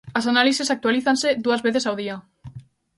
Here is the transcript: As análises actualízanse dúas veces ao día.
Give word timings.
As 0.19 0.25
análises 0.31 0.73
actualízanse 0.75 1.29
dúas 1.45 1.63
veces 1.65 1.83
ao 1.85 1.97
día. 2.01 2.15